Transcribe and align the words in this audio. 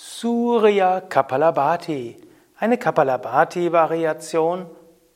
Surya 0.00 1.00
Kapalabhati, 1.00 2.16
eine 2.56 2.78
Kapalabhati-Variation, 2.78 4.66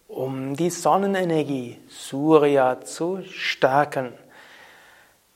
um 0.08 0.56
die 0.56 0.70
Sonnenenergie 0.70 1.78
Surya 1.88 2.80
zu 2.80 3.22
stärken. 3.22 4.12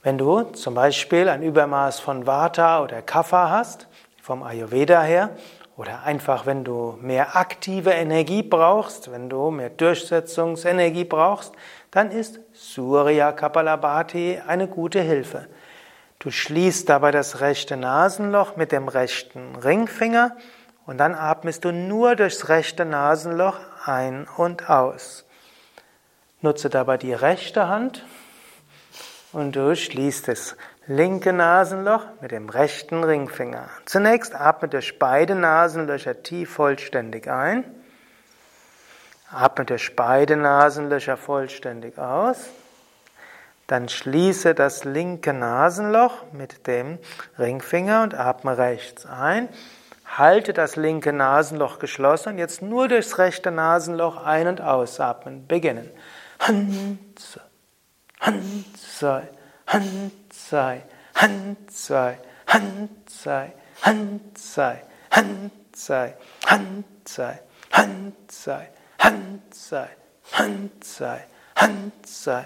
Wenn 0.03 0.17
du 0.17 0.41
zum 0.41 0.73
Beispiel 0.73 1.29
ein 1.29 1.43
Übermaß 1.43 2.01
von 2.01 2.27
Vata 2.27 2.83
oder 2.83 3.01
Kapha 3.01 3.49
hast, 3.49 3.87
vom 4.21 4.43
Ayurveda 4.43 5.01
her, 5.03 5.29
oder 5.77 6.03
einfach 6.03 6.45
wenn 6.45 6.65
du 6.65 6.97
mehr 6.99 7.37
aktive 7.37 7.91
Energie 7.91 8.43
brauchst, 8.43 9.13
wenn 9.13 9.29
du 9.29 9.49
mehr 9.49 9.69
Durchsetzungsenergie 9.69 11.05
brauchst, 11.05 11.53
dann 11.91 12.11
ist 12.11 12.41
Surya 12.51 13.31
Kapalabhati 13.31 14.41
eine 14.45 14.67
gute 14.67 14.99
Hilfe. 14.99 15.47
Du 16.19 16.31
schließt 16.31 16.89
dabei 16.89 17.11
das 17.11 17.41
rechte 17.41 17.77
Nasenloch 17.77 18.55
mit 18.55 18.71
dem 18.71 18.87
rechten 18.87 19.55
Ringfinger 19.55 20.35
und 20.85 20.97
dann 20.97 21.13
atmest 21.13 21.63
du 21.63 21.71
nur 21.71 22.15
durchs 22.15 22.49
rechte 22.49 22.85
Nasenloch 22.85 23.59
ein 23.85 24.27
und 24.37 24.69
aus. 24.69 25.25
Nutze 26.41 26.69
dabei 26.69 26.97
die 26.97 27.13
rechte 27.13 27.67
Hand 27.67 28.03
und 29.31 29.55
du 29.55 29.75
schließt 29.75 30.27
das 30.27 30.55
linke 30.87 31.33
Nasenloch 31.33 32.05
mit 32.21 32.31
dem 32.31 32.49
rechten 32.49 33.03
Ringfinger. 33.03 33.69
Zunächst 33.85 34.33
atme 34.33 34.69
durch 34.69 34.97
beide 34.97 35.35
Nasenlöcher 35.35 36.23
tief 36.23 36.51
vollständig 36.53 37.27
ein. 37.27 37.63
Atme 39.29 39.65
durch 39.65 39.95
beide 39.95 40.37
Nasenlöcher 40.37 41.17
vollständig 41.17 41.97
aus. 41.99 42.49
Dann 43.67 43.89
schließe 43.89 44.55
das 44.55 44.85
linke 44.85 45.33
Nasenloch 45.33 46.31
mit 46.31 46.67
dem 46.67 46.99
Ringfinger 47.37 48.03
und 48.03 48.15
atme 48.15 48.57
rechts 48.57 49.05
ein. 49.05 49.49
Halte 50.05 50.53
das 50.53 50.77
linke 50.77 51.11
Nasenloch 51.11 51.79
geschlossen 51.79 52.33
und 52.33 52.37
jetzt 52.37 52.61
nur 52.61 52.87
durchs 52.87 53.17
rechte 53.17 53.51
Nasenloch 53.51 54.23
ein- 54.23 54.47
und 54.47 54.61
ausatmen. 54.61 55.47
Beginnen. 55.47 55.91
Hansa, 56.39 57.41
Hansa, 58.21 59.23
Hansa, 59.67 60.77
Hansa, 61.13 62.15
Hansa, 62.47 63.47
Hansa, 63.81 64.77
Hansa, 65.11 66.13
Hansa, 66.45 67.39
Hansa, 67.71 68.61
Hansa, 68.99 69.87
Hansa, 70.31 71.19
Hansa, 71.55 72.45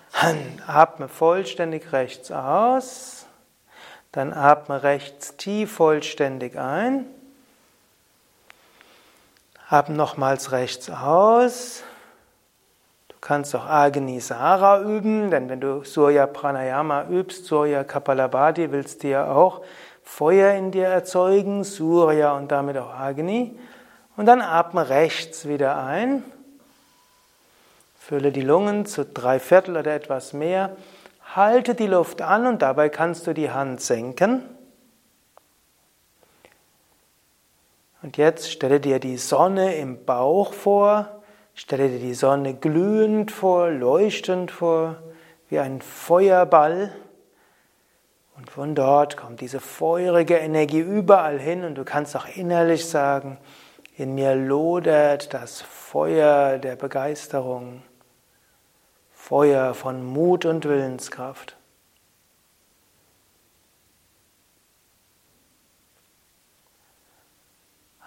Atme 0.67 1.07
vollständig 1.07 1.91
rechts 1.93 2.31
aus. 2.31 3.25
Dann 4.11 4.33
atme 4.33 4.83
rechts 4.83 5.37
tief 5.37 5.71
vollständig 5.71 6.57
ein. 6.57 7.05
Atme 9.69 9.95
nochmals 9.95 10.51
rechts 10.51 10.89
aus. 10.89 11.83
Du 13.07 13.15
kannst 13.21 13.55
auch 13.55 13.65
Agnisara 13.65 14.81
üben, 14.81 15.31
denn 15.31 15.47
wenn 15.47 15.61
du 15.61 15.83
Surya 15.85 16.27
Pranayama 16.27 17.05
übst, 17.09 17.45
Surya 17.45 17.83
Kapalabhati, 17.83 18.71
willst 18.71 19.03
du 19.03 19.09
ja 19.09 19.31
auch 19.31 19.61
Feuer 20.03 20.55
in 20.55 20.71
dir 20.71 20.87
erzeugen, 20.87 21.63
Surya 21.63 22.35
und 22.35 22.51
damit 22.51 22.77
auch 22.77 22.93
Agni. 22.93 23.57
Und 24.17 24.25
dann 24.25 24.41
atme 24.41 24.89
rechts 24.89 25.47
wieder 25.47 25.77
ein. 25.77 26.23
Fülle 28.11 28.33
die 28.33 28.41
Lungen 28.41 28.85
zu 28.85 29.05
drei 29.05 29.39
Viertel 29.39 29.77
oder 29.77 29.95
etwas 29.95 30.33
mehr. 30.33 30.75
Halte 31.33 31.75
die 31.75 31.87
Luft 31.87 32.21
an 32.21 32.45
und 32.45 32.61
dabei 32.61 32.89
kannst 32.89 33.25
du 33.25 33.33
die 33.33 33.51
Hand 33.51 33.79
senken. 33.79 34.43
Und 38.01 38.17
jetzt 38.17 38.51
stelle 38.51 38.81
dir 38.81 38.99
die 38.99 39.15
Sonne 39.15 39.75
im 39.75 40.03
Bauch 40.03 40.51
vor. 40.51 41.21
Stelle 41.53 41.87
dir 41.87 41.99
die 41.99 42.13
Sonne 42.13 42.53
glühend 42.53 43.31
vor, 43.31 43.69
leuchtend 43.69 44.51
vor, 44.51 44.97
wie 45.47 45.59
ein 45.59 45.79
Feuerball. 45.79 46.91
Und 48.35 48.49
von 48.49 48.75
dort 48.75 49.15
kommt 49.15 49.39
diese 49.39 49.61
feurige 49.61 50.35
Energie 50.35 50.81
überall 50.81 51.39
hin 51.39 51.63
und 51.63 51.75
du 51.75 51.85
kannst 51.85 52.17
auch 52.17 52.27
innerlich 52.35 52.89
sagen, 52.89 53.37
in 53.95 54.15
mir 54.15 54.35
lodert 54.35 55.33
das 55.33 55.61
Feuer 55.61 56.57
der 56.57 56.75
Begeisterung. 56.75 57.83
Feuer 59.31 59.73
von 59.73 60.03
Mut 60.03 60.43
und 60.43 60.65
Willenskraft. 60.65 61.55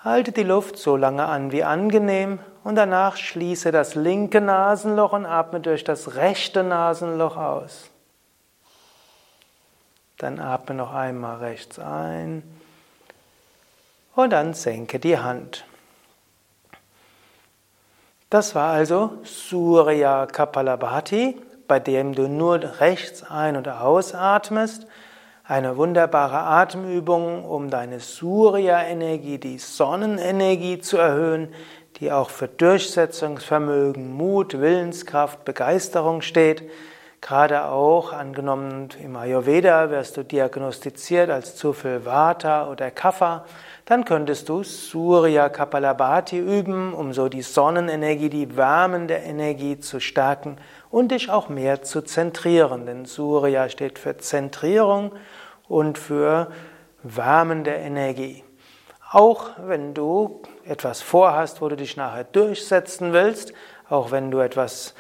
Halte 0.03 0.33
die 0.33 0.43
Luft 0.43 0.77
so 0.77 0.99
lange 0.99 1.25
an 1.25 1.51
wie 1.51 1.65
angenehm 1.65 2.41
und 2.63 2.75
danach 2.75 3.17
schließe 3.17 3.73
das 3.73 3.95
linke 3.95 4.43
Nasenloch 4.43 5.15
und 5.15 5.25
atme 5.25 5.61
durch 5.61 5.83
das 5.83 6.17
rechte 6.17 6.63
Nasenloch 6.63 7.39
aus. 7.39 7.89
Dann 10.19 10.39
atme 10.39 10.75
noch 10.75 10.93
einmal 10.93 11.39
rechts 11.39 11.79
ein 11.79 12.43
und 14.15 14.29
dann 14.29 14.53
senke 14.53 14.99
die 15.01 15.17
Hand. 15.17 15.65
Das 18.35 18.57
war 18.57 18.73
also 18.73 19.13
Surya 19.23 20.27
Kapalabhati, 20.27 21.37
bei 21.69 21.79
dem 21.79 22.17
du 22.17 22.27
nur 22.27 22.81
rechts 22.81 23.23
ein- 23.23 23.55
und 23.55 23.69
ausatmest. 23.69 24.89
Eine 25.45 25.77
wunderbare 25.77 26.39
Atemübung, 26.39 27.45
um 27.45 27.71
deine 27.71 28.01
Surya-Energie, 28.01 29.39
die 29.39 29.59
Sonnenenergie 29.59 30.81
zu 30.81 30.97
erhöhen, 30.97 31.55
die 32.01 32.11
auch 32.11 32.29
für 32.29 32.49
Durchsetzungsvermögen, 32.49 34.13
Mut, 34.13 34.61
Willenskraft, 34.61 35.45
Begeisterung 35.45 36.21
steht. 36.21 36.69
Gerade 37.27 37.65
auch, 37.65 38.13
angenommen 38.13 38.91
im 39.03 39.17
Ayurveda 39.17 39.89
wirst 39.89 40.19
du 40.19 40.23
diagnostiziert 40.23 41.31
als 41.31 41.57
zu 41.57 41.73
viel 41.73 42.05
Vata 42.05 42.69
oder 42.69 42.91
Kapha, 42.91 43.47
dann 43.87 44.05
könntest 44.05 44.51
du 44.51 44.63
Surya 44.63 45.49
Kapalabhati 45.49 46.39
üben, 46.39 46.93
um 46.93 47.15
so 47.15 47.31
die 47.31 47.41
Sonnenenergie, 47.41 48.29
die 48.29 48.59
wärmende 48.59 49.15
Energie 49.15 49.79
zu 49.79 50.01
stärken 50.01 50.59
und 50.91 51.13
dich 51.13 51.31
auch 51.31 51.49
mehr 51.49 51.81
zu 51.81 52.03
zentrieren. 52.03 52.85
Denn 52.85 53.07
Surya 53.07 53.71
steht 53.71 53.99
für 53.99 54.19
Zentrierung 54.19 55.13
und 55.67 55.97
für 55.97 56.49
wärmende 57.03 57.71
Energie. 57.71 58.45
Auch 59.11 59.49
wenn 59.65 59.95
du 59.95 60.43
etwas 60.67 61.01
vorhast, 61.01 61.63
wo 61.63 61.71
du 61.71 61.77
dich 61.77 61.97
nachher 61.97 62.25
durchsetzen 62.25 63.15
willst, 63.15 63.55
auch 63.89 64.11
wenn 64.11 64.31
du 64.31 64.41
etwas 64.41 64.95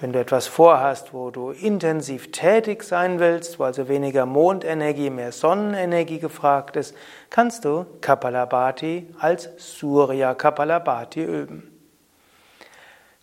wenn 0.00 0.12
du 0.12 0.20
etwas 0.20 0.46
vorhast, 0.46 1.14
wo 1.14 1.30
du 1.30 1.50
intensiv 1.50 2.30
tätig 2.32 2.82
sein 2.82 3.18
willst, 3.18 3.58
wo 3.58 3.64
also 3.64 3.88
weniger 3.88 4.26
Mondenergie, 4.26 5.08
mehr 5.10 5.32
Sonnenenergie 5.32 6.18
gefragt 6.18 6.76
ist, 6.76 6.94
kannst 7.30 7.64
du 7.64 7.86
Kapalabhati 8.00 9.08
als 9.18 9.48
Surya 9.56 10.34
Kapalabhati 10.34 11.22
üben. 11.22 11.66